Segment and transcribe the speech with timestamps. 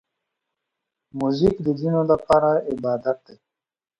[1.19, 3.35] موزیک د ځینو لپاره عبادت دی.